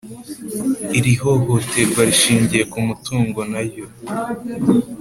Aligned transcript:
iIri 0.97 1.13
hohoterwa 1.21 2.01
rishingiye 2.09 2.63
ku 2.71 2.77
mutungo 2.87 3.39
na 3.51 3.59
ryo 3.67 3.85